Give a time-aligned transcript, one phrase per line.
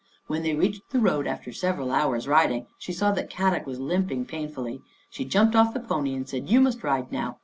[0.25, 4.25] When they reached the road after several hours riding, she saw that Kadok was limping
[4.25, 4.81] painfully.
[5.11, 7.37] She jumped off the pony and said," You must ride now.